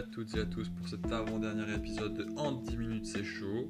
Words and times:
à 0.00 0.02
toutes 0.02 0.34
et 0.34 0.40
à 0.40 0.46
tous 0.46 0.66
pour 0.70 0.88
cet 0.88 1.12
avant-dernier 1.12 1.74
épisode 1.74 2.14
de 2.14 2.26
En 2.38 2.52
10 2.52 2.76
minutes 2.78 3.04
c'est 3.04 3.22
chaud. 3.22 3.68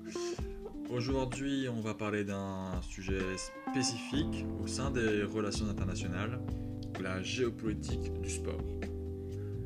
Aujourd'hui, 0.89 1.67
on 1.69 1.81
va 1.81 1.95
parler 1.95 2.23
d'un 2.23 2.81
sujet 2.83 3.19
spécifique 3.69 4.47
au 4.63 4.69
sein 4.69 4.93
des 4.93 5.25
relations 5.25 5.69
internationales, 5.69 6.41
la 7.03 7.21
géopolitique 7.21 8.13
du 8.21 8.31
sport. 8.31 8.63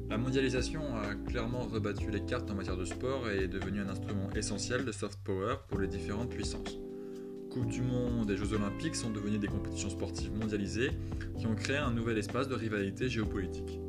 La 0.08 0.16
mondialisation 0.16 0.80
a 0.96 1.14
clairement 1.28 1.64
rebattu 1.64 2.10
les 2.10 2.24
cartes 2.24 2.50
en 2.50 2.54
matière 2.54 2.78
de 2.78 2.86
sport 2.86 3.28
et 3.28 3.42
est 3.42 3.48
devenue 3.48 3.82
un 3.82 3.90
instrument 3.90 4.30
essentiel 4.34 4.86
de 4.86 4.92
soft 4.92 5.18
power 5.22 5.56
pour 5.68 5.80
les 5.80 5.88
différentes 5.88 6.30
puissances. 6.30 6.78
Coupe 7.50 7.68
du 7.68 7.82
Monde 7.82 8.30
et 8.30 8.38
Jeux 8.38 8.54
Olympiques 8.54 8.96
sont 8.96 9.10
devenus 9.10 9.38
des 9.38 9.48
compétitions 9.48 9.90
sportives 9.90 10.32
mondialisées 10.32 10.92
qui 11.38 11.46
ont 11.46 11.56
créé 11.56 11.76
un 11.76 11.90
nouvel 11.90 12.16
espace 12.16 12.48
de 12.48 12.54
rivalité 12.54 13.10
géopolitique. 13.10 13.80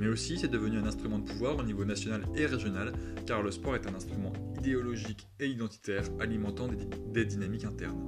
Mais 0.00 0.08
aussi, 0.08 0.38
c'est 0.38 0.48
devenu 0.48 0.78
un 0.78 0.86
instrument 0.86 1.18
de 1.18 1.30
pouvoir 1.30 1.58
au 1.58 1.62
niveau 1.62 1.84
national 1.84 2.22
et 2.34 2.46
régional, 2.46 2.94
car 3.26 3.42
le 3.42 3.50
sport 3.50 3.74
est 3.76 3.86
un 3.86 3.94
instrument 3.94 4.32
idéologique 4.58 5.28
et 5.38 5.46
identitaire 5.46 6.04
alimentant 6.18 6.68
des, 7.12 7.26
dynamiques 7.26 7.66
internes. 7.66 8.00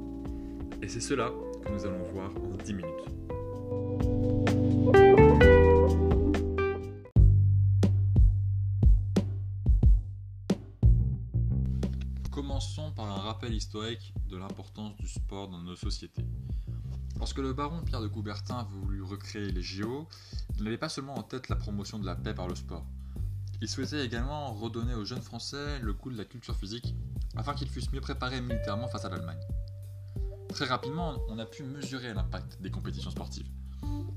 Et 0.80 0.88
c'est 0.88 1.02
cela 1.02 1.30
que 1.62 1.70
nous 1.70 1.84
allons 1.84 2.02
voir 2.04 2.30
en 2.34 2.56
10 2.56 2.72
minutes. 2.72 2.92
Commençons 12.30 12.90
par 12.92 13.04
un 13.04 13.20
rappel 13.20 13.52
historique 13.52 14.14
de 14.30 14.38
l'importance 14.38 14.96
du 14.96 15.06
sport 15.06 15.48
dans 15.48 15.60
nos 15.60 15.76
sociétés. 15.76 16.24
Lorsque 17.22 17.38
le 17.38 17.52
baron 17.52 17.82
Pierre 17.82 18.00
de 18.00 18.08
Coubertin 18.08 18.64
voulut 18.64 19.00
recréer 19.00 19.52
les 19.52 19.62
JO, 19.62 20.08
il 20.56 20.64
n'avait 20.64 20.76
pas 20.76 20.88
seulement 20.88 21.14
en 21.16 21.22
tête 21.22 21.48
la 21.48 21.54
promotion 21.54 22.00
de 22.00 22.04
la 22.04 22.16
paix 22.16 22.34
par 22.34 22.48
le 22.48 22.56
sport. 22.56 22.84
Il 23.60 23.68
souhaitait 23.68 24.04
également 24.04 24.52
redonner 24.52 24.92
aux 24.94 25.04
jeunes 25.04 25.22
Français 25.22 25.78
le 25.78 25.92
goût 25.92 26.10
de 26.10 26.18
la 26.18 26.24
culture 26.24 26.56
physique 26.56 26.96
afin 27.36 27.54
qu'ils 27.54 27.68
fussent 27.68 27.92
mieux 27.92 28.00
préparés 28.00 28.40
militairement 28.40 28.88
face 28.88 29.04
à 29.04 29.08
l'Allemagne. 29.08 29.38
Très 30.48 30.64
rapidement, 30.64 31.22
on 31.28 31.38
a 31.38 31.46
pu 31.46 31.62
mesurer 31.62 32.12
l'impact 32.12 32.60
des 32.60 32.72
compétitions 32.72 33.12
sportives. 33.12 33.46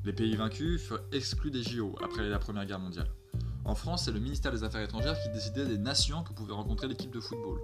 Les 0.03 0.11
pays 0.11 0.35
vaincus 0.35 0.81
furent 0.81 1.01
exclus 1.11 1.51
des 1.51 1.61
JO 1.61 1.95
après 2.03 2.27
la 2.27 2.39
Première 2.39 2.65
Guerre 2.65 2.79
mondiale. 2.79 3.11
En 3.65 3.75
France, 3.75 4.05
c'est 4.05 4.11
le 4.13 4.19
ministère 4.19 4.51
des 4.51 4.63
Affaires 4.63 4.81
étrangères 4.81 5.21
qui 5.21 5.29
décidait 5.29 5.67
des 5.67 5.77
nations 5.77 6.23
que 6.23 6.33
pouvait 6.33 6.53
rencontrer 6.53 6.87
l'équipe 6.87 7.11
de 7.11 7.19
football. 7.19 7.59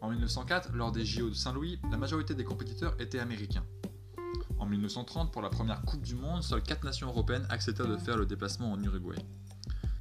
En 0.00 0.08
1904, 0.08 0.72
lors 0.72 0.92
des 0.92 1.04
JO 1.04 1.28
de 1.28 1.34
Saint-Louis, 1.34 1.78
la 1.90 1.98
majorité 1.98 2.34
des 2.34 2.44
compétiteurs 2.44 2.98
étaient 2.98 3.18
américains. 3.18 3.66
En 4.58 4.66
1930, 4.66 5.32
pour 5.32 5.42
la 5.42 5.50
première 5.50 5.82
Coupe 5.82 6.02
du 6.02 6.14
Monde, 6.14 6.42
seules 6.42 6.62
4 6.62 6.84
nations 6.84 7.08
européennes 7.08 7.46
acceptèrent 7.50 7.88
de 7.88 7.96
faire 7.96 8.16
le 8.16 8.26
déplacement 8.26 8.72
en 8.72 8.82
Uruguay. 8.82 9.18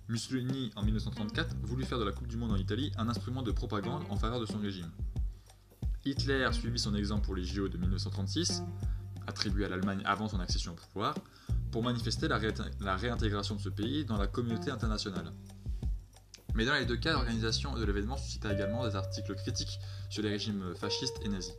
Mussolini, 0.07 0.71
en 0.75 0.83
1934, 0.83 1.55
voulut 1.63 1.83
faire 1.83 1.99
de 1.99 2.05
la 2.05 2.11
Coupe 2.11 2.27
du 2.27 2.37
Monde 2.37 2.51
en 2.51 2.55
Italie 2.55 2.91
un 2.97 3.09
instrument 3.09 3.41
de 3.41 3.51
propagande 3.51 4.03
en 4.09 4.15
faveur 4.15 4.39
de 4.39 4.45
son 4.45 4.59
régime. 4.59 4.91
Hitler 6.05 6.47
suivit 6.53 6.79
son 6.79 6.95
exemple 6.95 7.25
pour 7.25 7.35
les 7.35 7.43
JO 7.43 7.67
de 7.67 7.77
1936, 7.77 8.63
attribués 9.27 9.65
à 9.65 9.69
l'Allemagne 9.69 10.01
avant 10.05 10.27
son 10.27 10.39
accession 10.39 10.73
au 10.73 10.75
pouvoir, 10.75 11.15
pour 11.71 11.83
manifester 11.83 12.27
la, 12.27 12.39
la 12.79 12.95
réintégration 12.95 13.55
de 13.55 13.61
ce 13.61 13.69
pays 13.69 14.05
dans 14.05 14.17
la 14.17 14.27
communauté 14.27 14.71
internationale. 14.71 15.33
Mais 16.53 16.63
dans 16.63 16.75
les 16.75 16.85
deux 16.85 16.95
cas, 16.95 17.13
l'organisation 17.13 17.73
de 17.73 17.83
l'événement 17.83 18.15
suscita 18.15 18.53
également 18.53 18.87
des 18.87 18.95
articles 18.95 19.35
critiques 19.35 19.79
sur 20.09 20.23
les 20.23 20.29
régimes 20.29 20.73
fascistes 20.75 21.19
et 21.23 21.27
nazis. 21.27 21.53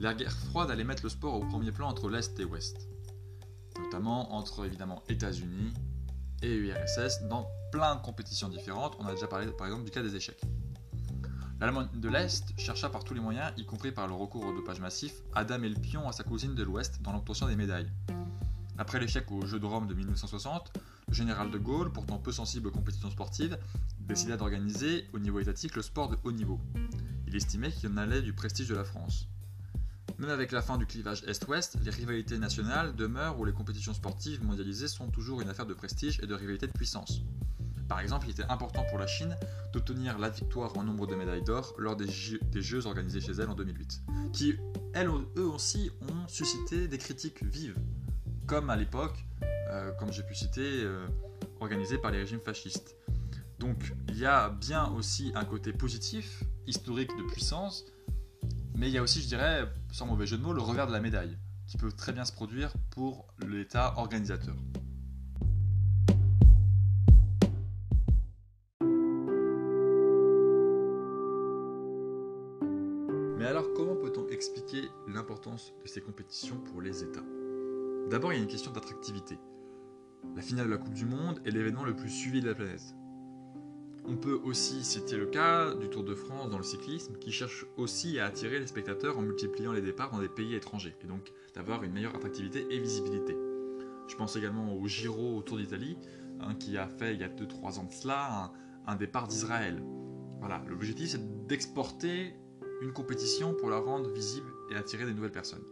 La 0.00 0.14
guerre 0.14 0.32
froide 0.32 0.70
allait 0.70 0.84
mettre 0.84 1.02
le 1.02 1.08
sport 1.08 1.34
au 1.34 1.44
premier 1.44 1.72
plan 1.72 1.88
entre 1.88 2.08
l'Est 2.08 2.38
et 2.38 2.42
l'Ouest, 2.42 2.88
notamment 3.78 4.34
entre 4.34 4.64
évidemment 4.64 5.02
États-Unis 5.08 5.72
et 6.42 6.54
URSS 6.54 7.28
dans 7.28 7.46
plein 7.72 7.96
de 7.96 8.00
compétitions 8.02 8.48
différentes. 8.48 8.96
On 8.98 9.06
a 9.06 9.14
déjà 9.14 9.26
parlé 9.26 9.46
par 9.46 9.66
exemple 9.66 9.84
du 9.84 9.90
cas 9.90 10.02
des 10.02 10.14
échecs. 10.16 10.42
L'Allemagne 11.60 11.88
de 11.94 12.08
l'Est 12.08 12.52
chercha 12.58 12.90
par 12.90 13.04
tous 13.04 13.14
les 13.14 13.20
moyens, 13.20 13.52
y 13.56 13.64
compris 13.64 13.92
par 13.92 14.06
le 14.08 14.14
recours 14.14 14.44
au 14.44 14.52
dopage 14.52 14.80
massif, 14.80 15.14
à 15.34 15.44
damer 15.44 15.68
le 15.68 15.80
pion 15.80 16.08
à 16.08 16.12
sa 16.12 16.24
cousine 16.24 16.54
de 16.54 16.62
l'Ouest 16.62 17.00
dans 17.00 17.12
l'obtention 17.12 17.46
des 17.46 17.56
médailles. 17.56 17.90
Après 18.76 18.98
l'échec 18.98 19.30
aux 19.30 19.46
Jeux 19.46 19.60
de 19.60 19.66
Rome 19.66 19.86
de 19.86 19.94
1960, 19.94 20.72
le 21.08 21.14
général 21.14 21.50
de 21.50 21.58
Gaulle, 21.58 21.92
pourtant 21.92 22.18
peu 22.18 22.32
sensible 22.32 22.68
aux 22.68 22.72
compétitions 22.72 23.10
sportives, 23.10 23.56
décida 24.00 24.36
d'organiser 24.36 25.08
au 25.12 25.20
niveau 25.20 25.38
étatique 25.38 25.76
le 25.76 25.82
sport 25.82 26.08
de 26.08 26.18
haut 26.24 26.32
niveau. 26.32 26.60
Il 27.28 27.36
estimait 27.36 27.70
qu'il 27.70 27.88
en 27.90 27.96
allait 27.96 28.20
du 28.20 28.32
prestige 28.32 28.68
de 28.68 28.74
la 28.74 28.84
France. 28.84 29.28
Même 30.18 30.30
avec 30.30 30.52
la 30.52 30.62
fin 30.62 30.78
du 30.78 30.86
clivage 30.86 31.24
Est-Ouest, 31.26 31.76
les 31.82 31.90
rivalités 31.90 32.38
nationales 32.38 32.94
demeurent 32.94 33.38
où 33.38 33.44
les 33.44 33.52
compétitions 33.52 33.94
sportives 33.94 34.44
mondialisées 34.44 34.88
sont 34.88 35.08
toujours 35.08 35.40
une 35.40 35.48
affaire 35.48 35.66
de 35.66 35.74
prestige 35.74 36.20
et 36.22 36.26
de 36.26 36.34
rivalité 36.34 36.66
de 36.66 36.72
puissance. 36.72 37.22
Par 37.88 38.00
exemple, 38.00 38.26
il 38.28 38.30
était 38.30 38.44
important 38.48 38.84
pour 38.88 38.98
la 38.98 39.06
Chine 39.06 39.36
d'obtenir 39.72 40.18
la 40.18 40.30
victoire 40.30 40.76
en 40.78 40.84
nombre 40.84 41.06
de 41.06 41.14
médailles 41.14 41.42
d'or 41.42 41.74
lors 41.78 41.96
des 41.96 42.10
jeux, 42.10 42.40
des 42.50 42.62
jeux, 42.62 42.86
organisés 42.86 43.20
chez 43.20 43.32
elle 43.32 43.48
en 43.48 43.54
2008, 43.54 44.02
qui, 44.32 44.54
elles, 44.94 45.08
eux 45.36 45.46
aussi, 45.46 45.90
ont 46.00 46.28
suscité 46.28 46.88
des 46.88 46.98
critiques 46.98 47.42
vives, 47.42 47.76
comme 48.46 48.70
à 48.70 48.76
l'époque, 48.76 49.24
euh, 49.70 49.92
comme 49.98 50.12
j'ai 50.12 50.22
pu 50.22 50.34
citer, 50.34 50.82
euh, 50.84 51.06
organisés 51.60 51.98
par 51.98 52.10
les 52.10 52.18
régimes 52.18 52.40
fascistes. 52.40 52.96
Donc 53.58 53.94
il 54.08 54.18
y 54.18 54.26
a 54.26 54.50
bien 54.50 54.86
aussi 54.92 55.32
un 55.34 55.44
côté 55.44 55.72
positif, 55.72 56.44
historique 56.66 57.10
de 57.16 57.22
puissance, 57.32 57.84
mais 58.74 58.88
il 58.88 58.92
y 58.92 58.98
a 58.98 59.02
aussi, 59.02 59.20
je 59.22 59.28
dirais, 59.28 59.66
sans 59.92 60.06
mauvais 60.06 60.26
jeu 60.26 60.36
de 60.36 60.42
mots, 60.42 60.52
le 60.52 60.60
revers 60.60 60.86
de 60.86 60.92
la 60.92 61.00
médaille, 61.00 61.38
qui 61.66 61.76
peut 61.76 61.92
très 61.92 62.12
bien 62.12 62.24
se 62.24 62.32
produire 62.32 62.72
pour 62.90 63.26
l'État 63.46 63.94
organisateur. 63.96 64.56
Mais 73.38 73.46
alors, 73.46 73.72
comment 73.74 73.96
peut-on 73.96 74.26
expliquer 74.28 74.88
l'importance 75.06 75.72
de 75.82 75.88
ces 75.88 76.00
compétitions 76.00 76.56
pour 76.56 76.80
les 76.80 77.02
États? 77.02 77.24
D'abord, 78.10 78.32
il 78.32 78.36
y 78.36 78.38
a 78.40 78.42
une 78.42 78.48
question 78.48 78.72
d'attractivité. 78.72 79.38
La 80.34 80.42
finale 80.42 80.66
de 80.66 80.72
la 80.72 80.78
Coupe 80.78 80.94
du 80.94 81.04
Monde 81.04 81.40
est 81.44 81.50
l'événement 81.50 81.84
le 81.84 81.94
plus 81.94 82.10
suivi 82.10 82.40
de 82.40 82.48
la 82.48 82.54
planète. 82.54 82.94
On 84.06 84.16
peut 84.16 84.38
aussi 84.44 84.84
citer 84.84 85.16
le 85.16 85.24
cas 85.24 85.74
du 85.74 85.88
Tour 85.88 86.04
de 86.04 86.14
France 86.14 86.50
dans 86.50 86.58
le 86.58 86.64
cyclisme 86.64 87.16
qui 87.16 87.32
cherche 87.32 87.64
aussi 87.78 88.18
à 88.18 88.26
attirer 88.26 88.58
les 88.58 88.66
spectateurs 88.66 89.16
en 89.16 89.22
multipliant 89.22 89.72
les 89.72 89.80
départs 89.80 90.10
dans 90.10 90.20
des 90.20 90.28
pays 90.28 90.54
étrangers 90.54 90.94
et 91.02 91.06
donc 91.06 91.32
d'avoir 91.54 91.82
une 91.84 91.92
meilleure 91.92 92.14
attractivité 92.14 92.66
et 92.68 92.78
visibilité. 92.78 93.34
Je 94.06 94.14
pense 94.16 94.36
également 94.36 94.76
au 94.76 94.86
Giro 94.86 95.38
au 95.38 95.42
Tour 95.42 95.56
d'Italie 95.56 95.96
hein, 96.40 96.54
qui 96.54 96.76
a 96.76 96.86
fait 96.86 97.14
il 97.14 97.20
y 97.20 97.24
a 97.24 97.28
2-3 97.28 97.78
ans 97.78 97.84
de 97.84 97.92
cela 97.92 98.44
un, 98.44 98.52
un 98.92 98.96
départ 98.96 99.26
d'Israël. 99.26 99.82
Voilà, 100.38 100.62
l'objectif 100.68 101.08
c'est 101.08 101.46
d'exporter 101.46 102.34
une 102.82 102.92
compétition 102.92 103.54
pour 103.54 103.70
la 103.70 103.78
rendre 103.78 104.10
visible 104.10 104.50
et 104.70 104.76
attirer 104.76 105.06
des 105.06 105.14
nouvelles 105.14 105.32
personnes. 105.32 105.64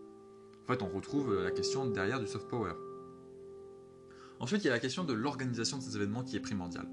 En 0.65 0.73
fait, 0.73 0.81
on 0.83 0.89
retrouve 0.89 1.43
la 1.43 1.51
question 1.51 1.85
derrière 1.85 2.19
du 2.19 2.27
soft 2.27 2.49
power. 2.49 2.73
Ensuite, 4.41 4.65
il 4.65 4.69
y 4.69 4.71
a 4.71 4.73
la 4.73 4.79
question 4.79 5.05
de 5.05 5.13
l'organisation 5.13 5.77
de 5.77 5.83
ces 5.83 5.97
événements 5.97 6.25
qui 6.25 6.37
est 6.37 6.41
primordiale. 6.41 6.89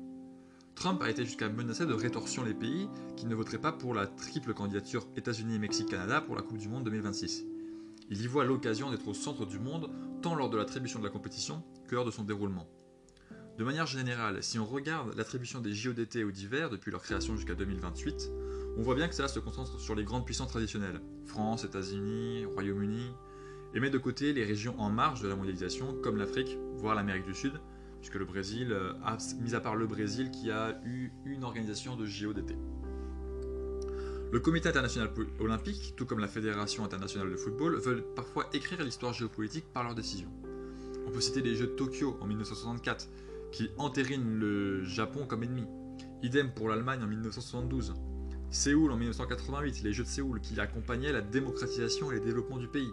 Trump 0.79 1.03
a 1.03 1.09
été 1.09 1.25
jusqu'à 1.25 1.50
menacer 1.50 1.85
de 1.85 1.94
rétorsion 1.94 2.45
les 2.45 2.53
pays 2.53 2.88
qui 3.17 3.25
ne 3.25 3.35
voteraient 3.35 3.57
pas 3.57 3.73
pour 3.73 3.94
la 3.94 4.07
triple 4.07 4.53
candidature 4.53 5.06
États-Unis, 5.17 5.59
Mexique, 5.59 5.90
Canada 5.90 6.22
pour 6.22 6.38
la 6.38 6.41
Coupe 6.41 6.57
du 6.57 6.69
Monde 6.69 6.85
2026. 6.85 7.44
Il 8.09 8.22
y 8.22 8.28
voit 8.28 8.45
l'occasion 8.45 8.89
d'être 8.89 9.09
au 9.09 9.13
centre 9.13 9.45
du 9.45 9.59
monde, 9.59 9.91
tant 10.22 10.35
lors 10.35 10.50
de 10.50 10.56
l'attribution 10.56 11.00
de 11.00 11.03
la 11.03 11.09
compétition 11.09 11.66
que 11.89 11.95
lors 11.95 12.06
de 12.06 12.12
son 12.12 12.23
déroulement. 12.23 12.66
De 13.57 13.66
manière 13.66 13.88
générale, 13.88 14.41
si 14.41 14.57
on 14.57 14.66
regarde 14.66 15.13
l'attribution 15.18 15.59
des 15.59 15.73
JO 15.73 15.91
d'été 15.91 16.23
ou 16.23 16.31
d'hiver 16.31 16.69
depuis 16.69 16.91
leur 16.91 17.01
création 17.01 17.35
jusqu'à 17.35 17.56
2028, 17.56 18.31
on 18.78 18.81
voit 18.81 18.95
bien 18.95 19.09
que 19.09 19.16
cela 19.16 19.28
se 19.28 19.39
concentre 19.39 19.81
sur 19.81 19.95
les 19.95 20.06
grandes 20.06 20.23
puissances 20.23 20.47
traditionnelles, 20.47 21.01
France, 21.25 21.66
États-Unis, 21.66 22.45
Royaume-Uni, 22.45 23.12
et 23.73 23.81
met 23.81 23.89
de 23.89 23.97
côté 23.97 24.31
les 24.31 24.45
régions 24.45 24.79
en 24.79 24.89
marge 24.89 25.21
de 25.21 25.27
la 25.27 25.36
mondialisation, 25.36 25.94
comme 26.01 26.15
l'Afrique, 26.15 26.57
voire 26.77 26.95
l'Amérique 26.95 27.25
du 27.25 27.36
Sud, 27.36 27.59
puisque 28.00 28.16
le 28.16 28.25
Brésil 28.25 28.75
a, 29.04 29.18
mis 29.40 29.56
à 29.56 29.60
part 29.60 29.75
le 29.75 29.88
Brésil, 29.88 30.31
qui 30.31 30.51
a 30.51 30.80
eu 30.86 31.12
une 31.25 31.44
organisation 31.44 31.96
de 31.96 32.06
JO 32.06 32.34
d'été. 32.34 32.56
Le 34.31 34.40
Comité 34.40 34.69
international 34.69 35.10
olympique, 35.40 35.96
tout 35.98 36.06
comme 36.06 36.19
la 36.19 36.28
Fédération 36.28 36.86
internationale 36.86 37.31
de 37.31 37.36
football, 37.36 37.80
veulent 37.80 38.04
parfois 38.16 38.48
écrire 38.54 38.84
l'histoire 38.84 39.12
géopolitique 39.12 39.66
par 39.74 39.84
leurs 39.84 39.96
décisions. 39.96 40.30
On 41.07 41.12
peut 41.12 41.22
citer 41.22 41.42
les 41.42 41.56
Jeux 41.56 41.66
de 41.66 41.72
Tokyo 41.72 42.16
en 42.22 42.28
1964, 42.28 43.10
qui 43.51 43.72
entérinent 43.78 44.38
le 44.38 44.84
Japon 44.84 45.25
comme 45.25 45.44
ennemi. 45.44 45.66
Idem 46.22 46.51
pour 46.54 46.69
l'Allemagne 46.69 47.01
en 47.01 47.07
1972. 47.07 47.96
Séoul 48.51 48.92
en 48.92 48.98
1988, 48.98 49.81
les 49.84 49.94
Jeux 49.94 50.04
de 50.04 50.10
Séoul, 50.10 50.42
qui 50.42 50.60
accompagnaient 50.60 51.12
la 51.12 51.22
démocratisation 51.22 52.12
et 52.12 52.16
le 52.16 52.22
développement 52.22 52.57
du 52.57 52.68
pays. 52.68 52.92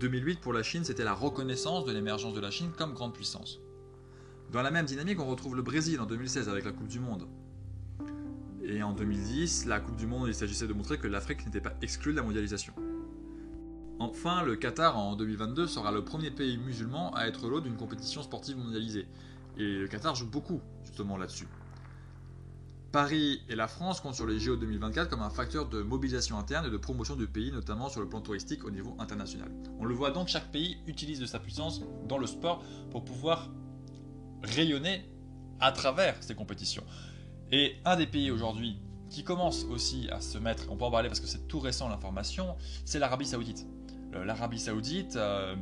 2008 0.00 0.40
pour 0.40 0.52
la 0.52 0.64
Chine, 0.64 0.82
c'était 0.82 1.04
la 1.04 1.14
reconnaissance 1.14 1.84
de 1.84 1.92
l'émergence 1.92 2.34
de 2.34 2.40
la 2.40 2.50
Chine 2.50 2.72
comme 2.76 2.94
grande 2.94 3.14
puissance. 3.14 3.60
Dans 4.52 4.60
la 4.60 4.70
même 4.70 4.84
dynamique, 4.84 5.18
on 5.18 5.24
retrouve 5.24 5.56
le 5.56 5.62
Brésil 5.62 5.98
en 5.98 6.04
2016 6.04 6.50
avec 6.50 6.66
la 6.66 6.72
Coupe 6.72 6.88
du 6.88 7.00
Monde. 7.00 7.26
Et 8.62 8.82
en 8.82 8.92
2010, 8.92 9.64
la 9.64 9.80
Coupe 9.80 9.96
du 9.96 10.06
Monde, 10.06 10.28
il 10.28 10.34
s'agissait 10.34 10.66
de 10.66 10.74
montrer 10.74 10.98
que 10.98 11.06
l'Afrique 11.06 11.46
n'était 11.46 11.62
pas 11.62 11.72
exclue 11.80 12.12
de 12.12 12.18
la 12.18 12.22
mondialisation. 12.22 12.74
Enfin, 13.98 14.42
le 14.42 14.56
Qatar 14.56 14.98
en 14.98 15.16
2022 15.16 15.66
sera 15.66 15.90
le 15.90 16.04
premier 16.04 16.30
pays 16.30 16.58
musulman 16.58 17.14
à 17.14 17.28
être 17.28 17.48
l'hôte 17.48 17.64
d'une 17.64 17.78
compétition 17.78 18.22
sportive 18.22 18.58
mondialisée. 18.58 19.08
Et 19.56 19.78
le 19.78 19.88
Qatar 19.88 20.14
joue 20.16 20.28
beaucoup 20.28 20.60
justement 20.84 21.16
là-dessus. 21.16 21.48
Paris 22.92 23.40
et 23.48 23.56
la 23.56 23.68
France 23.68 24.02
comptent 24.02 24.16
sur 24.16 24.26
les 24.26 24.38
JO 24.38 24.56
2024 24.56 25.08
comme 25.08 25.22
un 25.22 25.30
facteur 25.30 25.66
de 25.66 25.80
mobilisation 25.80 26.38
interne 26.38 26.66
et 26.66 26.70
de 26.70 26.76
promotion 26.76 27.16
du 27.16 27.26
pays, 27.26 27.52
notamment 27.52 27.88
sur 27.88 28.02
le 28.02 28.08
plan 28.08 28.20
touristique 28.20 28.66
au 28.66 28.70
niveau 28.70 28.94
international. 28.98 29.50
On 29.78 29.86
le 29.86 29.94
voit 29.94 30.10
donc, 30.10 30.28
chaque 30.28 30.52
pays 30.52 30.76
utilise 30.86 31.20
de 31.20 31.26
sa 31.26 31.38
puissance 31.38 31.80
dans 32.06 32.18
le 32.18 32.26
sport 32.26 32.62
pour 32.90 33.02
pouvoir 33.02 33.48
rayonner 34.42 35.04
à 35.60 35.72
travers 35.72 36.16
ces 36.22 36.34
compétitions. 36.34 36.84
Et 37.50 37.76
un 37.84 37.96
des 37.96 38.06
pays 38.06 38.30
aujourd'hui 38.30 38.78
qui 39.12 39.24
commence 39.24 39.64
aussi 39.64 40.08
à 40.10 40.20
se 40.20 40.38
mettre, 40.38 40.64
on 40.70 40.76
peut 40.76 40.84
en 40.84 40.90
parler 40.90 41.08
parce 41.08 41.20
que 41.20 41.26
c'est 41.26 41.46
tout 41.46 41.60
récent 41.60 41.88
l'information, 41.88 42.56
c'est 42.84 42.98
l'Arabie 42.98 43.26
Saoudite. 43.26 43.66
L'Arabie 44.12 44.58
Saoudite, 44.58 45.16
euh, 45.16 45.54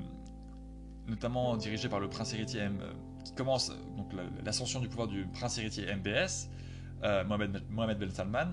notamment 1.09 1.57
dirigée 1.57 1.89
par 1.89 1.99
le 1.99 2.09
prince 2.09 2.33
héritier 2.33 2.63
euh, 2.63 2.93
qui 3.25 3.33
commence 3.33 3.71
donc 3.97 4.13
l'ascension 4.45 4.81
du 4.81 4.89
pouvoir 4.89 5.09
du 5.09 5.27
prince 5.27 5.59
héritier 5.59 5.85
MBS, 5.95 6.49
euh, 7.03 7.25
Mohamed, 7.25 7.63
Mohamed 7.71 7.99
Ben 7.99 8.11
Salman, 8.11 8.53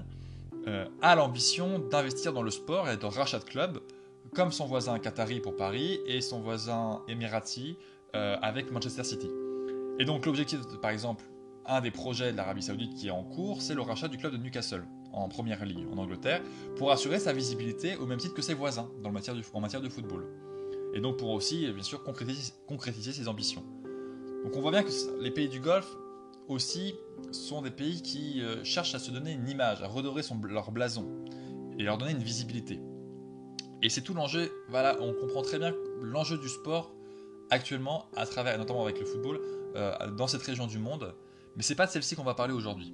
a 1.01 1.15
l'ambition 1.15 1.79
d'investir 1.79 2.33
dans 2.33 2.41
le 2.41 2.51
sport 2.51 2.89
et 2.89 2.97
dans 2.97 3.07
Rachat 3.07 3.39
Club, 3.39 3.79
comme 4.35 4.51
son 4.51 4.65
voisin 4.65 4.99
qatari 4.99 5.39
pour 5.39 5.55
Paris 5.55 5.97
et 6.05 6.19
son 6.19 6.41
voisin 6.41 7.03
émirati 7.07 7.77
avec 8.13 8.69
Manchester 8.69 9.05
City. 9.05 9.29
Et 9.99 10.05
donc 10.05 10.25
l'objectif, 10.25 10.59
par 10.81 10.91
exemple, 10.91 11.23
un 11.65 11.81
des 11.81 11.91
projets 11.91 12.31
de 12.31 12.37
l'Arabie 12.37 12.61
Saoudite 12.61 12.93
qui 12.93 13.07
est 13.07 13.11
en 13.11 13.23
cours, 13.23 13.61
c'est 13.61 13.73
le 13.73 13.81
rachat 13.81 14.07
du 14.07 14.17
club 14.17 14.31
de 14.31 14.37
Newcastle 14.37 14.85
en 15.11 15.27
première 15.27 15.65
ligue 15.65 15.87
en 15.91 15.97
Angleterre 15.97 16.41
pour 16.75 16.91
assurer 16.91 17.19
sa 17.19 17.33
visibilité 17.33 17.97
au 17.97 18.05
même 18.05 18.19
titre 18.19 18.33
que 18.33 18.41
ses 18.41 18.53
voisins 18.53 18.89
en 19.03 19.11
matière 19.59 19.81
de 19.81 19.89
football. 19.89 20.25
Et 20.93 21.01
donc 21.01 21.17
pour 21.17 21.31
aussi, 21.31 21.71
bien 21.71 21.83
sûr, 21.83 22.03
concrétiser, 22.03 23.11
ses 23.11 23.27
ambitions. 23.27 23.63
Donc 24.43 24.55
on 24.55 24.61
voit 24.61 24.71
bien 24.71 24.83
que 24.83 24.91
les 25.19 25.31
pays 25.31 25.49
du 25.49 25.59
Golfe 25.59 25.91
aussi 26.47 26.95
sont 27.31 27.61
des 27.61 27.71
pays 27.71 28.01
qui 28.01 28.41
euh, 28.41 28.63
cherchent 28.63 28.95
à 28.95 28.99
se 28.99 29.11
donner 29.11 29.33
une 29.33 29.49
image, 29.49 29.81
à 29.81 29.87
redorer 29.87 30.21
leur 30.47 30.71
blason 30.71 31.09
et 31.77 31.83
leur 31.83 31.97
donner 31.97 32.11
une 32.11 32.23
visibilité. 32.23 32.79
Et 33.81 33.89
c'est 33.89 34.01
tout 34.01 34.13
l'enjeu, 34.13 34.49
voilà, 34.69 34.97
on 35.01 35.13
comprend 35.13 35.41
très 35.41 35.59
bien 35.59 35.73
l'enjeu 36.01 36.37
du 36.37 36.47
sport 36.47 36.93
actuellement, 37.49 38.05
à 38.15 38.25
travers, 38.25 38.57
notamment 38.57 38.83
avec 38.83 38.99
le 38.99 39.05
football, 39.05 39.39
euh, 39.77 40.11
dans 40.11 40.27
cette 40.27 40.43
région 40.43 40.67
du 40.67 40.79
monde, 40.79 41.13
mais 41.55 41.63
c'est 41.63 41.75
pas 41.75 41.85
de 41.85 41.91
celle-ci 41.91 42.15
qu'on 42.15 42.23
va 42.23 42.33
parler 42.33 42.53
aujourd'hui. 42.53 42.93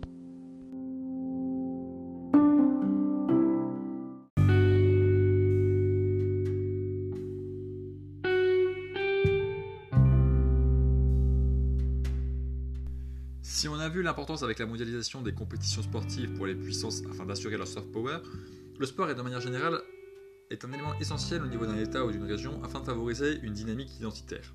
Si 13.41 13.69
on 13.69 13.80
a 13.80 13.88
vu 13.88 14.03
l'importance 14.03 14.44
avec 14.44 14.59
la 14.59 14.65
mondialisation 14.65 15.21
des 15.21 15.33
compétitions 15.33 15.81
sportives 15.81 16.33
pour 16.33 16.45
les 16.45 16.56
puissances 16.56 17.01
afin 17.09 17.25
d'assurer 17.25 17.57
leur 17.57 17.68
soft 17.68 17.91
power, 17.91 18.18
le 18.77 18.85
sport 18.85 19.09
est 19.09 19.15
de 19.15 19.21
manière 19.21 19.39
générale 19.39 19.80
un 20.63 20.71
élément 20.71 20.94
essentiel 21.00 21.41
au 21.41 21.47
niveau 21.47 21.65
d'un 21.65 21.77
État 21.77 22.06
ou 22.06 22.12
d'une 22.12 22.24
région 22.24 22.63
afin 22.63 22.80
de 22.80 22.85
favoriser 22.85 23.39
une 23.41 23.53
dynamique 23.53 23.97
identitaire. 23.97 24.53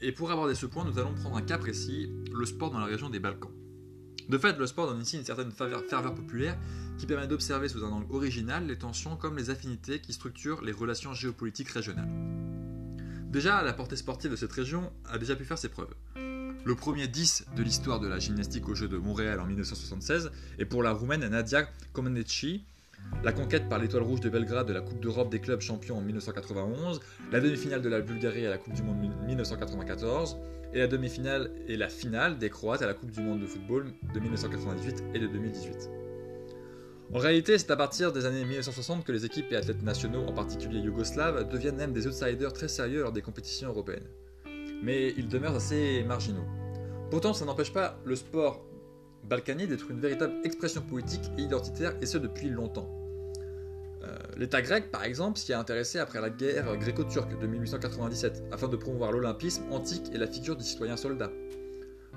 Et 0.00 0.12
pour 0.12 0.30
aborder 0.30 0.54
ce 0.54 0.66
point, 0.66 0.84
nous 0.84 0.98
allons 0.98 1.14
prendre 1.14 1.36
un 1.36 1.42
cas 1.42 1.58
précis, 1.58 2.10
le 2.32 2.44
sport 2.44 2.70
dans 2.70 2.78
la 2.78 2.86
région 2.86 3.10
des 3.10 3.20
Balkans. 3.20 3.52
De 4.28 4.38
fait, 4.38 4.58
le 4.58 4.66
sport 4.66 4.86
donne 4.86 5.02
ici 5.02 5.16
une 5.16 5.24
certaine 5.24 5.52
ferveur 5.52 6.14
populaire 6.14 6.58
qui 6.98 7.06
permet 7.06 7.26
d'observer 7.26 7.68
sous 7.68 7.84
un 7.84 7.90
angle 7.90 8.06
original 8.10 8.66
les 8.66 8.78
tensions 8.78 9.16
comme 9.16 9.36
les 9.36 9.50
affinités 9.50 10.00
qui 10.00 10.12
structurent 10.12 10.62
les 10.62 10.72
relations 10.72 11.12
géopolitiques 11.12 11.68
régionales. 11.68 12.08
Déjà, 13.28 13.62
la 13.62 13.72
portée 13.72 13.96
sportive 13.96 14.30
de 14.30 14.36
cette 14.36 14.52
région 14.52 14.92
a 15.06 15.18
déjà 15.18 15.36
pu 15.36 15.44
faire 15.44 15.58
ses 15.58 15.68
preuves. 15.68 15.94
Le 16.16 16.74
premier 16.74 17.08
10 17.08 17.46
de 17.56 17.62
l'histoire 17.62 18.00
de 18.00 18.08
la 18.08 18.18
gymnastique 18.18 18.68
aux 18.68 18.74
Jeux 18.74 18.88
de 18.88 18.96
Montréal 18.96 19.40
en 19.40 19.46
1976 19.46 20.30
est 20.58 20.64
pour 20.64 20.82
la 20.82 20.92
Roumaine 20.92 21.26
Nadia 21.28 21.68
Comaneci, 21.92 22.64
la 23.22 23.32
conquête 23.32 23.68
par 23.68 23.78
l'Étoile 23.78 24.02
Rouge 24.02 24.20
de 24.20 24.28
Belgrade 24.28 24.66
de 24.66 24.72
la 24.72 24.80
Coupe 24.80 25.00
d'Europe 25.00 25.30
des 25.30 25.40
clubs 25.40 25.60
champions 25.60 25.98
en 25.98 26.00
1991, 26.00 27.00
la 27.32 27.40
demi-finale 27.40 27.82
de 27.82 27.88
la 27.88 28.00
Bulgarie 28.00 28.46
à 28.46 28.50
la 28.50 28.58
Coupe 28.58 28.74
du 28.74 28.82
Monde 28.82 28.98
1994, 29.26 30.36
et 30.74 30.78
la 30.80 30.86
demi-finale 30.88 31.50
et 31.68 31.76
la 31.76 31.88
finale 31.88 32.38
des 32.38 32.50
Croates 32.50 32.82
à 32.82 32.86
la 32.86 32.94
Coupe 32.94 33.12
du 33.12 33.20
Monde 33.20 33.40
de 33.40 33.46
football 33.46 33.86
de 34.12 34.20
1998 34.20 35.04
et 35.14 35.18
de 35.20 35.26
2018. 35.28 35.90
En 37.12 37.18
réalité, 37.18 37.58
c'est 37.58 37.70
à 37.70 37.76
partir 37.76 38.12
des 38.12 38.26
années 38.26 38.44
1960 38.44 39.04
que 39.04 39.12
les 39.12 39.24
équipes 39.24 39.52
et 39.52 39.56
athlètes 39.56 39.82
nationaux, 39.82 40.24
en 40.26 40.32
particulier 40.32 40.80
yougoslaves, 40.80 41.48
deviennent 41.48 41.76
même 41.76 41.92
des 41.92 42.06
outsiders 42.06 42.52
très 42.52 42.66
sérieux 42.66 43.02
lors 43.02 43.12
des 43.12 43.22
compétitions 43.22 43.68
européennes. 43.68 44.08
Mais 44.82 45.14
ils 45.16 45.28
demeurent 45.28 45.54
assez 45.54 46.02
marginaux. 46.02 46.44
Pourtant, 47.10 47.32
ça 47.32 47.44
n'empêche 47.44 47.72
pas 47.72 48.00
le 48.04 48.16
sport 48.16 48.64
balkany 49.28 49.66
d'être 49.66 49.90
une 49.90 50.00
véritable 50.00 50.34
expression 50.44 50.82
politique 50.82 51.30
et 51.38 51.42
identitaire, 51.42 51.94
et 52.00 52.06
ce 52.06 52.18
depuis 52.18 52.48
longtemps. 52.48 52.88
Euh, 54.02 54.16
L'État 54.36 54.62
grec, 54.62 54.90
par 54.90 55.04
exemple, 55.04 55.38
s'y 55.38 55.52
est 55.52 55.54
intéressé 55.54 55.98
après 55.98 56.20
la 56.20 56.30
guerre 56.30 56.76
gréco-turque 56.76 57.38
de 57.38 57.46
1897, 57.46 58.44
afin 58.52 58.68
de 58.68 58.76
promouvoir 58.76 59.12
l'olympisme 59.12 59.64
antique 59.70 60.10
et 60.12 60.18
la 60.18 60.26
figure 60.26 60.56
du 60.56 60.64
citoyen 60.64 60.96
soldat. 60.96 61.30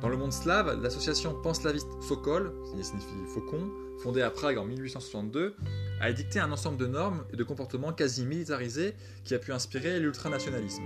Dans 0.01 0.09
le 0.09 0.17
monde 0.17 0.33
slave, 0.33 0.79
l'association 0.81 1.33
panslaviste 1.41 1.87
Sokol, 2.07 2.53
qui 2.65 2.83
signifie 2.83 3.07
faucon, 3.33 3.71
fondée 4.03 4.21
à 4.21 4.29
Prague 4.29 4.59
en 4.59 4.65
1862, 4.65 5.55
a 5.99 6.09
édicté 6.09 6.39
un 6.39 6.51
ensemble 6.51 6.77
de 6.77 6.85
normes 6.85 7.25
et 7.33 7.35
de 7.35 7.43
comportements 7.43 7.93
quasi 7.93 8.25
militarisés 8.25 8.93
qui 9.23 9.33
a 9.33 9.39
pu 9.39 9.51
inspirer 9.51 9.99
l'ultranationalisme. 9.99 10.83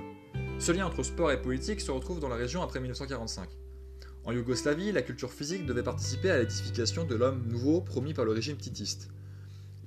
Ce 0.60 0.72
lien 0.72 0.86
entre 0.86 1.04
sport 1.04 1.32
et 1.32 1.42
politique 1.42 1.82
se 1.82 1.92
retrouve 1.92 2.22
dans 2.22 2.30
la 2.30 2.36
région 2.36 2.62
après 2.62 2.80
1945. 2.80 3.50
En 4.24 4.32
Yougoslavie, 4.32 4.92
la 4.92 5.02
culture 5.02 5.32
physique 5.32 5.66
devait 5.66 5.82
participer 5.82 6.30
à 6.30 6.38
l'édification 6.38 7.06
de 7.06 7.16
l'homme 7.16 7.44
nouveau 7.48 7.82
promis 7.82 8.14
par 8.14 8.24
le 8.24 8.32
régime 8.32 8.56
titiste. 8.56 9.10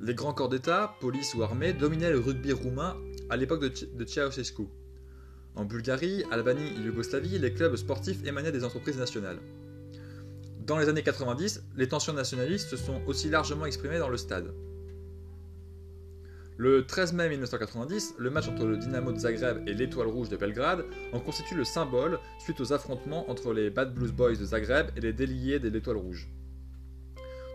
Les 0.00 0.14
grands 0.14 0.34
corps 0.34 0.48
d'État, 0.48 0.96
police 1.00 1.34
ou 1.34 1.42
armée, 1.44 1.72
dominaient 1.72 2.10
le 2.10 2.19
rugby 2.19 2.52
roumain 2.52 2.96
à 3.31 3.36
l'époque 3.36 3.64
de, 3.64 4.04
Ceausescu. 4.04 4.64
En 5.54 5.64
Bulgarie, 5.64 6.25
Albanie 6.32 6.66
et 6.76 6.81
Yougoslavie, 6.81 7.38
les 7.38 7.54
clubs 7.54 7.76
sportifs 7.76 8.25
émanaient 8.26 8.50
des 8.50 8.64
entreprises 8.64 8.98
nationales. 8.98 9.38
Dans 10.66 10.78
les 10.78 10.88
années 10.88 11.04
90, 11.04 11.62
les 11.76 11.87
tensions 11.87 12.12
nationalistes 12.12 12.70
se 12.70 12.76
sont 12.76 13.02
aussi 13.06 13.28
largement 13.28 13.66
exprimées 13.66 13.98
dans 13.98 14.08
le 14.08 14.16
stade. 14.16 14.52
Le 16.56 16.86
13 16.86 17.14
mai 17.14 17.28
1990, 17.30 18.14
le 18.16 18.30
match 18.30 18.46
entre 18.46 18.64
le 18.64 18.76
Dynamo 18.76 19.10
de 19.10 19.18
Zagreb 19.18 19.68
et 19.68 19.74
l'Étoile 19.74 20.06
Rouge 20.06 20.28
de 20.28 20.36
Belgrade 20.36 20.84
en 21.12 21.18
constitue 21.18 21.56
le 21.56 21.64
symbole 21.64 22.20
suite 22.38 22.61
aux 22.61 22.73
affrontements 22.73 23.28
entre 23.28 23.52
les 23.52 23.70
Bad 23.70 23.92
Blues 23.92 24.12
Boys 24.12 24.37
de 24.37 24.44
Zagreb 24.44 24.87
et 24.96 25.00
les 25.00 25.12
déliés 25.12 25.58
de 25.58 25.68
l'Étoile 25.68 25.96
Rouge. 25.96 26.28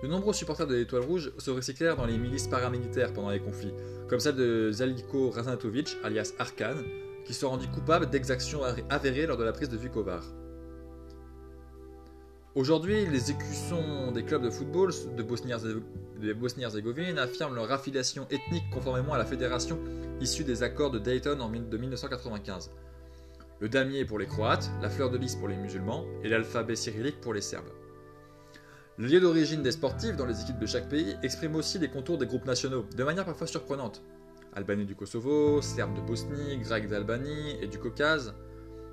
De 0.03 0.08
nombreux 0.10 0.34
supporters 0.34 0.68
de 0.68 0.75
l'Étoile 0.75 1.03
Rouge 1.03 1.32
se 1.38 1.50
recyclèrent 1.50 1.96
dans 1.96 2.06
les 2.06 2.18
milices 2.18 2.48
paramilitaires 2.48 3.13
pendant 3.13 3.29
les 3.29 3.39
conflits, 3.39 3.74
comme 4.10 4.20
celle 4.20 4.36
de 4.36 4.70
Zeliko 4.74 5.29
Raznatovic, 5.29 5.96
alias 6.03 6.34
Arkan, 6.38 6.75
qui 7.24 7.34
se 7.34 7.46
rendit 7.46 7.70
coupable 7.70 8.10
d'exactions 8.10 8.63
avérées 8.89 9.27
lors 9.27 9.38
de 9.38 9.46
la 9.46 9.53
prise 9.53 9.70
de 9.70 9.77
Vukovar. 9.77 10.25
Aujourd'hui, 12.53 13.06
les 13.06 13.32
écussons 13.32 14.12
des 14.12 14.25
clubs 14.25 14.44
de 14.44 14.50
football 14.50 14.91
de 15.15 15.24
Bosnie-Herzégovine 15.24 16.09
affirment 17.18 17.56
leur 17.56 17.72
affiliation 17.72 18.28
ethnique 18.30 18.70
conformément 18.72 19.14
à 19.14 19.18
la 19.18 19.26
fédération 19.26 19.80
issue 20.22 20.44
des 20.44 20.64
accords 20.64 20.92
de 20.92 21.00
Dayton 21.00 21.38
de 21.38 21.78
1995. 21.78 22.72
Le 23.60 23.70
damier 23.70 24.06
pour 24.06 24.20
les 24.20 24.26
Croates, 24.26 24.70
la 24.82 24.90
fleur 24.90 25.10
de 25.10 25.18
lys 25.18 25.36
pour 25.36 25.48
les 25.48 25.58
musulmans 25.58 26.06
et 26.24 26.30
l'alphabet 26.30 26.76
cyrillique 26.76 27.20
pour 27.20 27.34
les 27.34 27.42
Serbes. 27.42 27.72
Le 28.98 29.08
lieu 29.08 29.20
d'origine 29.20 29.64
des 29.64 29.72
sportifs 29.72 30.16
dans 30.16 30.26
les 30.26 30.42
équipes 30.42 30.60
de 30.60 30.66
chaque 30.66 30.90
pays 30.90 31.16
exprime 31.24 31.56
aussi 31.56 31.80
les 31.80 31.88
contours 31.88 32.18
des 32.18 32.26
groupes 32.26 32.46
nationaux, 32.46 32.86
de 32.96 33.04
manière 33.04 33.26
parfois 33.26 33.48
surprenante. 33.48 34.02
Albanais 34.54 34.86
du 34.86 34.96
Kosovo, 34.96 35.62
Serbes 35.62 35.96
de 35.96 36.02
Bosnie, 36.02 36.58
Grecs 36.58 36.88
d'Albanie 36.88 37.58
et 37.62 37.68
du 37.68 37.78
Caucase. 37.80 38.34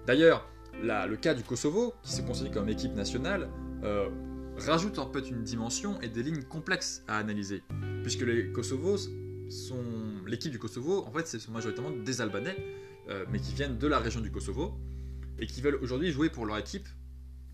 D'ailleurs, 0.06 0.48
le 0.82 1.16
cas 1.16 1.34
du 1.34 1.42
Kosovo, 1.42 1.94
qui 2.02 2.12
se 2.12 2.22
considère 2.22 2.52
comme 2.52 2.68
équipe 2.68 2.94
nationale, 2.94 3.48
euh, 3.82 4.08
rajoute 4.58 4.98
en 4.98 5.10
fait 5.12 5.30
une 5.30 5.42
dimension 5.42 6.00
et 6.00 6.08
des 6.08 6.22
lignes 6.22 6.42
complexes 6.42 7.02
à 7.08 7.18
analyser. 7.18 7.62
Puisque 8.02 8.22
les 8.22 8.52
Kosovos 8.52 9.08
sont. 9.48 9.84
L'équipe 10.26 10.50
du 10.50 10.58
Kosovo, 10.58 11.04
en 11.06 11.12
fait, 11.12 11.28
ce 11.28 11.38
sont 11.38 11.52
majoritairement 11.52 11.92
des 11.92 12.20
Albanais, 12.20 12.56
euh, 13.08 13.24
mais 13.30 13.38
qui 13.38 13.54
viennent 13.54 13.78
de 13.78 13.86
la 13.86 14.00
région 14.00 14.20
du 14.20 14.32
Kosovo, 14.32 14.74
et 15.38 15.46
qui 15.46 15.60
veulent 15.60 15.78
aujourd'hui 15.80 16.10
jouer 16.10 16.30
pour 16.30 16.46
leur 16.46 16.58
équipe, 16.58 16.88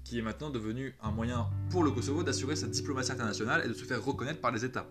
qui 0.04 0.18
est 0.18 0.22
maintenant 0.22 0.50
devenue 0.50 0.94
un 1.02 1.10
moyen 1.10 1.50
pour 1.70 1.84
le 1.84 1.90
Kosovo 1.90 2.22
d'assurer 2.22 2.56
sa 2.56 2.66
diplomatie 2.66 3.12
internationale 3.12 3.62
et 3.64 3.68
de 3.68 3.74
se 3.74 3.84
faire 3.84 4.02
reconnaître 4.02 4.40
par 4.40 4.52
les 4.52 4.64
États. 4.64 4.88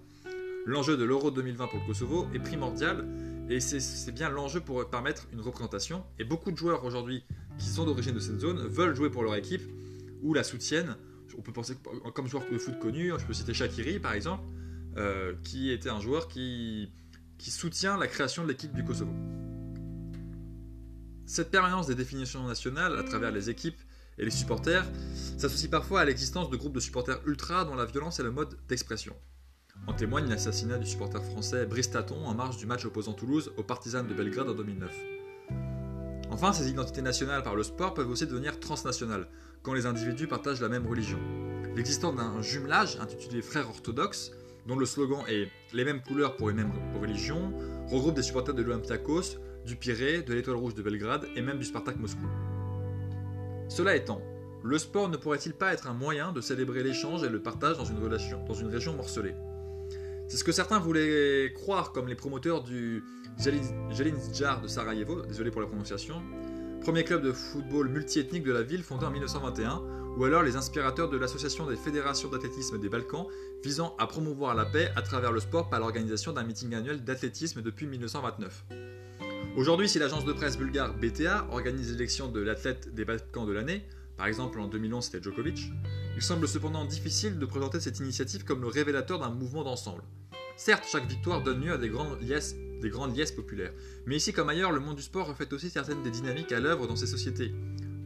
L'enjeu 0.68 0.96
de 0.96 1.04
l'Euro 1.04 1.32
2020 1.32 1.68
pour 1.68 1.80
le 1.80 1.86
Kosovo 1.88 2.28
est 2.36 2.40
primordial, 2.40 3.08
et 3.50 3.60
c'est 3.60 4.12
bien 4.12 4.30
l'enjeu 4.30 4.62
pour 4.62 4.88
permettre 4.90 5.28
une 5.34 5.42
représentation. 5.42 6.04
Et 6.20 6.24
beaucoup 6.24 6.52
de 6.52 6.58
joueurs 6.58 6.86
aujourd'hui 6.86 7.24
qui 7.58 7.68
sont 7.68 7.86
d'origine 7.86 8.14
de 8.14 8.20
cette 8.20 8.40
zone 8.40 8.66
veulent 8.68 8.96
jouer 8.96 9.10
pour 9.10 9.24
leur 9.24 9.36
équipe 9.36 9.64
ou 10.22 10.34
la 10.34 10.44
soutiennent. 10.44 10.96
On 11.38 11.42
peut 11.42 11.54
penser 11.54 11.76
comme 12.14 12.28
joueur 12.28 12.44
de 12.52 12.58
foot 12.58 12.80
connu, 12.80 13.12
je 13.18 13.26
peux 13.26 13.34
citer 13.34 13.54
Shakiri 13.54 14.00
par 14.00 14.14
exemple, 14.14 14.44
euh, 14.98 15.34
qui 15.44 15.72
était 15.72 15.90
un 15.90 16.00
joueur 16.00 16.28
qui, 16.28 16.92
soutient 17.40 17.98
la 17.98 18.08
création 18.08 18.44
de 18.44 18.50
l'équipe 18.50 18.74
du 18.74 18.84
Kosovo. 18.84 19.14
Cette 21.26 21.50
permanence 21.50 21.88
des 21.88 21.96
définitions 21.96 22.46
nationales 22.46 22.98
à 23.00 23.04
travers 23.04 23.32
les 23.32 23.50
équipes 23.50 23.80
et 24.18 24.26
les 24.26 24.32
supporters 24.32 24.86
s'associent 25.38 25.70
parfois 25.70 26.02
à 26.02 26.06
l'existence 26.06 26.50
de 26.50 26.58
groupes 26.58 26.74
de 26.76 26.80
supporters 26.80 27.20
ultra 27.26 27.66
dont 27.66 27.76
la 27.76 27.86
violence 27.86 28.20
est 28.20 28.24
le 28.24 28.32
mode 28.32 28.58
d'expression. 28.68 29.16
En 29.88 29.94
témoigne 29.94 30.30
l'assassinat 30.30 30.78
du 30.78 30.86
supporter 30.86 31.24
français 31.24 31.66
Brice 31.66 31.90
Taton 31.90 32.24
en 32.26 32.36
marge 32.36 32.58
du 32.58 32.66
match 32.66 32.86
opposant 32.86 33.14
Toulouse 33.14 33.52
aux 33.58 33.64
Partisans 33.64 34.06
de 34.06 34.14
Belgrade 34.14 34.50
en 34.50 34.54
2009. 34.54 35.21
Enfin, 36.32 36.54
ces 36.54 36.70
identités 36.70 37.02
nationales 37.02 37.44
par 37.44 37.56
le 37.56 37.64
sport 37.64 37.94
peuvent 37.94 38.10
aussi 38.10 38.26
devenir 38.26 38.58
transnationales, 38.60 39.28
quand 39.64 39.74
les 39.74 39.86
individus 39.86 40.28
partagent 40.28 40.62
la 40.62 40.70
même 40.70 40.88
religion. 40.88 41.20
L'existence 41.76 42.16
d'un 42.16 42.42
jumelage 42.42 42.98
intitulé 43.02 43.42
Frères 43.42 43.68
orthodoxes, 43.68 44.32
dont 44.66 44.78
le 44.78 44.86
slogan 44.86 45.24
est 45.28 45.50
Les 45.74 45.84
mêmes 45.84 46.02
couleurs 46.02 46.38
pour 46.38 46.48
les 46.50 46.56
mêmes 46.56 46.72
religions, 47.00 47.54
regroupe 47.88 48.16
des 48.16 48.24
supporters 48.24 48.56
de 48.56 48.62
l'Olympiakos, 48.62 49.38
du 49.66 49.76
Pirée, 49.76 50.22
de 50.22 50.34
l'Étoile 50.34 50.56
Rouge 50.56 50.74
de 50.74 50.82
Belgrade 50.82 51.28
et 51.36 51.42
même 51.42 51.60
du 51.60 51.66
Spartak 51.66 51.98
Moscou. 51.98 52.28
Cela 53.68 53.96
étant, 53.96 54.22
le 54.64 54.78
sport 54.78 55.10
ne 55.10 55.18
pourrait-il 55.18 55.54
pas 55.54 55.74
être 55.74 55.88
un 55.88 55.94
moyen 55.94 56.32
de 56.32 56.40
célébrer 56.40 56.82
l'échange 56.82 57.24
et 57.24 57.30
le 57.30 57.42
partage 57.42 57.78
dans 57.78 57.86
une, 57.86 58.02
relation, 58.02 58.44
dans 58.46 58.54
une 58.54 58.68
région 58.68 58.94
morcelée? 58.94 59.36
C'est 60.32 60.38
ce 60.38 60.46
que 60.46 60.54
certains 60.54 60.80
voulaient 60.80 61.52
croire 61.54 61.92
comme 61.92 62.08
les 62.08 62.16
promoteurs 62.16 62.64
du 62.64 63.04
Jar 64.34 64.62
de 64.62 64.68
Sarajevo, 64.70 65.24
désolé 65.24 65.52
pour 65.52 65.60
la 65.60 65.68
prononciation, 65.68 66.22
premier 66.80 67.04
club 67.04 67.22
de 67.22 67.34
football 67.34 67.90
multiethnique 67.90 68.44
de 68.44 68.54
la 68.54 68.62
ville 68.62 68.82
fondé 68.82 69.06
en 69.06 69.12
1921, 69.12 69.82
ou 70.16 70.24
alors 70.24 70.42
les 70.42 70.56
inspirateurs 70.56 71.10
de 71.10 71.18
l'association 71.18 71.68
des 71.68 71.76
fédérations 71.76 72.30
d'athlétisme 72.30 72.80
des 72.80 72.88
Balkans 72.88 73.28
visant 73.62 73.94
à 74.00 74.08
promouvoir 74.08 74.56
la 74.56 74.64
paix 74.64 74.90
à 74.96 75.02
travers 75.02 75.34
le 75.34 75.42
sport 75.42 75.70
par 75.70 75.82
l'organisation 75.82 76.32
d'un 76.32 76.46
meeting 76.46 76.76
annuel 76.76 77.04
d'athlétisme 77.04 77.62
depuis 77.62 77.86
1929. 77.88 78.68
Aujourd'hui, 79.58 79.90
si 79.90 80.00
l'agence 80.00 80.24
de 80.24 80.32
presse 80.32 80.58
bulgare 80.58 80.94
BTA 80.94 81.48
organise 81.52 81.92
l'élection 81.92 82.30
de 82.30 82.40
l'athlète 82.40 82.96
des 82.96 83.04
Balkans 83.04 83.46
de 83.46 83.52
l'année, 83.52 83.84
par 84.16 84.28
exemple 84.28 84.62
en 84.62 84.68
2011 84.68 85.04
c'était 85.04 85.22
Djokovic, 85.22 85.74
il 86.16 86.22
semble 86.22 86.48
cependant 86.48 86.86
difficile 86.86 87.38
de 87.38 87.46
présenter 87.46 87.82
cette 87.82 88.00
initiative 88.00 88.46
comme 88.46 88.62
le 88.62 88.68
révélateur 88.68 89.20
d'un 89.20 89.32
mouvement 89.32 89.66
d'ensemble. 89.66 90.04
Certes, 90.64 90.86
chaque 90.88 91.08
victoire 91.08 91.42
donne 91.42 91.60
lieu 91.60 91.74
à 91.74 91.80
des 91.80 91.90
grandes 91.90 92.22
liesses, 92.22 93.32
populaires, 93.32 93.74
mais 94.06 94.18
ici 94.18 94.32
comme 94.32 94.48
ailleurs, 94.48 94.72
le 94.72 94.80
monde 94.80 94.96
du 94.96 95.02
sport 95.02 95.26
reflète 95.26 95.52
aussi 95.54 95.72
certaines 95.72 96.04
des 96.04 96.12
dynamiques 96.12 96.52
à 96.52 96.60
l'œuvre 96.60 96.86
dans 96.86 96.96
ces 96.96 97.08
sociétés. 97.08 97.52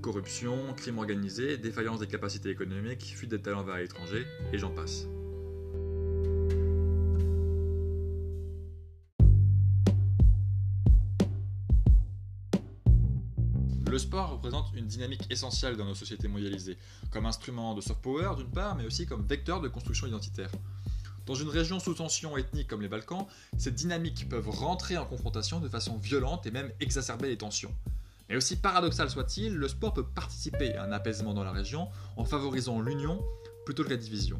Corruption, 0.01 0.73
crime 0.77 0.97
organisé, 0.99 1.57
défaillance 1.57 1.99
des 1.99 2.07
capacités 2.07 2.49
économiques, 2.49 3.13
fuite 3.13 3.29
des 3.29 3.41
talents 3.41 3.65
vers 3.65 3.75
l'étranger, 3.75 4.25
et 4.53 4.57
j'en 4.57 4.69
passe. 4.69 5.05
Le 13.91 13.99
sport 13.99 14.31
représente 14.31 14.67
une 14.75 14.87
dynamique 14.87 15.29
essentielle 15.29 15.75
dans 15.75 15.85
nos 15.85 15.93
sociétés 15.93 16.29
mondialisées, 16.29 16.77
comme 17.11 17.25
instrument 17.25 17.73
de 17.73 17.81
soft 17.81 18.01
power 18.01 18.35
d'une 18.37 18.49
part, 18.49 18.77
mais 18.77 18.85
aussi 18.85 19.05
comme 19.05 19.25
vecteur 19.25 19.59
de 19.59 19.67
construction 19.67 20.07
identitaire. 20.07 20.51
Dans 21.25 21.35
une 21.35 21.49
région 21.49 21.79
sous 21.79 21.93
tension 21.93 22.37
ethnique 22.37 22.67
comme 22.67 22.81
les 22.81 22.87
Balkans, 22.87 23.25
ces 23.57 23.71
dynamiques 23.71 24.29
peuvent 24.29 24.49
rentrer 24.49 24.97
en 24.97 25.05
confrontation 25.05 25.59
de 25.59 25.67
façon 25.67 25.97
violente 25.97 26.45
et 26.45 26.51
même 26.51 26.71
exacerber 26.79 27.29
les 27.29 27.37
tensions. 27.37 27.73
Mais 28.29 28.35
aussi 28.35 28.55
paradoxal 28.55 29.09
soit-il, 29.09 29.55
le 29.55 29.67
sport 29.67 29.93
peut 29.93 30.05
participer 30.05 30.75
à 30.75 30.83
un 30.83 30.91
apaisement 30.91 31.33
dans 31.33 31.43
la 31.43 31.51
région 31.51 31.89
en 32.15 32.25
favorisant 32.25 32.79
l'union 32.79 33.23
plutôt 33.65 33.83
que 33.83 33.89
la 33.89 33.97
division. 33.97 34.39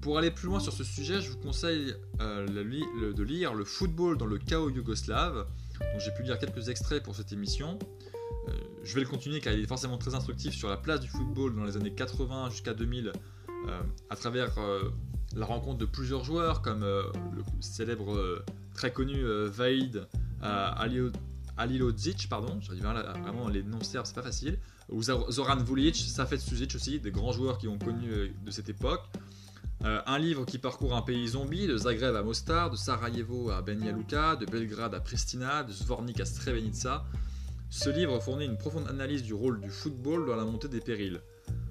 Pour 0.00 0.18
aller 0.18 0.30
plus 0.30 0.46
loin 0.46 0.60
sur 0.60 0.72
ce 0.72 0.84
sujet, 0.84 1.20
je 1.20 1.30
vous 1.30 1.38
conseille 1.38 1.94
euh, 2.20 2.46
de 2.46 3.22
lire 3.22 3.54
Le 3.54 3.64
football 3.64 4.16
dans 4.18 4.26
le 4.26 4.38
chaos 4.38 4.70
yougoslave, 4.70 5.46
dont 5.80 5.98
j'ai 5.98 6.12
pu 6.12 6.22
lire 6.22 6.38
quelques 6.38 6.68
extraits 6.68 7.02
pour 7.02 7.16
cette 7.16 7.32
émission. 7.32 7.78
Euh, 8.48 8.52
je 8.84 8.94
vais 8.94 9.00
le 9.00 9.08
continuer 9.08 9.40
car 9.40 9.52
il 9.52 9.64
est 9.64 9.66
forcément 9.66 9.98
très 9.98 10.14
instructif 10.14 10.54
sur 10.54 10.68
la 10.68 10.76
place 10.76 11.00
du 11.00 11.08
football 11.08 11.56
dans 11.56 11.64
les 11.64 11.76
années 11.76 11.92
80 11.92 12.50
jusqu'à 12.50 12.74
2000 12.74 13.12
euh, 13.68 13.80
à 14.10 14.16
travers 14.16 14.54
la 15.34 15.46
rencontre 15.46 15.78
de 15.78 15.86
plusieurs 15.86 16.24
joueurs 16.24 16.62
comme 16.62 16.80
le 16.82 17.42
célèbre, 17.60 18.44
très 18.74 18.92
connu 18.92 19.22
Vaid 19.46 20.06
Alilodzic, 21.56 22.28
pardon, 22.28 22.58
j'arrive 22.60 22.82
vraiment 23.22 23.48
les 23.48 23.62
noms 23.62 23.82
serbes, 23.82 24.06
c'est 24.06 24.14
pas 24.14 24.22
facile, 24.22 24.58
ou 24.90 25.02
Zoran 25.02 25.56
Vulic, 25.56 25.96
Safet 25.96 26.38
Suzic 26.38 26.74
aussi, 26.74 27.00
des 27.00 27.10
grands 27.10 27.32
joueurs 27.32 27.58
qui 27.58 27.66
ont 27.66 27.78
connu 27.78 28.10
euh, 28.10 28.28
de 28.44 28.50
cette 28.50 28.68
époque. 28.68 29.02
Euh, 29.84 30.00
un 30.06 30.18
livre 30.18 30.44
qui 30.44 30.58
parcourt 30.58 30.94
un 30.94 31.02
pays 31.02 31.28
zombie, 31.28 31.66
de 31.66 31.76
Zagreb 31.76 32.14
à 32.14 32.22
Mostar, 32.22 32.70
de 32.70 32.76
Sarajevo 32.76 33.50
à 33.50 33.62
Banja 33.62 33.92
Luka, 33.92 34.36
de 34.36 34.46
Belgrade 34.46 34.94
à 34.94 35.00
Pristina, 35.00 35.64
de 35.64 35.72
Zvornik 35.72 36.20
à 36.20 36.24
Srebrenica. 36.24 37.04
Ce 37.70 37.90
livre 37.90 38.20
fournit 38.20 38.44
une 38.44 38.58
profonde 38.58 38.86
analyse 38.88 39.22
du 39.22 39.34
rôle 39.34 39.60
du 39.60 39.70
football 39.70 40.26
dans 40.26 40.36
la 40.36 40.44
montée 40.44 40.68
des 40.68 40.80
périls. 40.80 41.20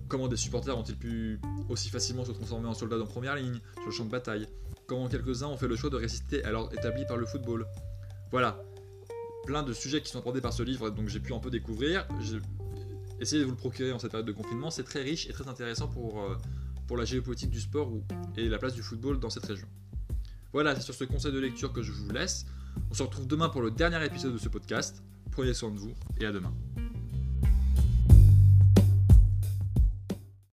Comment 0.08 0.28
des 0.28 0.38
supporters 0.38 0.78
ont-ils 0.78 0.98
pu 0.98 1.40
aussi 1.70 1.90
facilement 1.90 2.26
se 2.26 2.32
transformer 2.32 2.68
en 2.68 2.74
soldats 2.74 3.00
en 3.00 3.06
première 3.06 3.36
ligne, 3.36 3.60
sur 3.76 3.86
le 3.86 3.92
champ 3.92 4.06
de 4.06 4.12
bataille? 4.12 4.48
Comment 4.86 5.08
quelques-uns 5.08 5.48
ont 5.48 5.58
fait 5.58 5.68
le 5.68 5.76
choix 5.76 5.90
de 5.90 5.96
résister 5.96 6.44
à 6.44 6.52
l'ordre 6.52 6.72
établi 6.74 7.06
par 7.06 7.18
le 7.18 7.26
football? 7.26 7.66
Voilà, 8.32 8.62
plein 9.46 9.64
de 9.64 9.74
sujets 9.74 10.02
qui 10.02 10.10
sont 10.10 10.20
abordés 10.20 10.42
par 10.42 10.54
ce 10.54 10.62
livre, 10.64 10.90
donc 10.92 11.08
j'ai 11.08 11.20
pu 11.20 11.34
un 11.34 11.40
peu 11.40 11.50
découvrir. 11.50 12.08
Essayez 13.20 13.42
de 13.42 13.46
vous 13.46 13.52
le 13.52 13.58
procurer 13.58 13.92
en 13.92 14.00
cette 14.00 14.12
période 14.12 14.28
de 14.28 14.34
confinement, 14.34 14.70
c'est 14.70 14.84
très 14.84 15.02
riche 15.02 15.28
et 15.28 15.34
très 15.34 15.48
intéressant 15.48 15.88
pour, 15.88 16.22
euh, 16.22 16.38
pour 16.86 16.98
la 16.98 17.06
géopolitique 17.06 17.50
du 17.50 17.62
sport 17.62 17.92
et 18.38 18.50
la 18.50 18.58
place 18.58 18.74
du 18.74 18.84
football 18.84 19.20
dans 19.20 19.30
cette 19.30 19.46
région. 19.46 19.68
Voilà, 20.54 20.76
c'est 20.76 20.82
sur 20.82 20.94
ce 20.94 21.04
conseil 21.06 21.32
de 21.32 21.40
lecture 21.40 21.74
que 21.74 21.82
je 21.82 21.92
vous 21.92 22.10
laisse. 22.12 22.46
On 22.92 22.94
se 22.94 23.04
retrouve 23.04 23.28
demain 23.28 23.50
pour 23.50 23.62
le 23.62 23.72
dernier 23.72 24.04
épisode 24.06 24.34
de 24.34 24.38
ce 24.38 24.50
podcast. 24.50 25.02
Prenez 25.32 25.54
soin 25.54 25.72
de 25.72 25.80
vous 25.80 25.94
et 26.20 26.26
à 26.26 26.32
demain. 26.32 26.54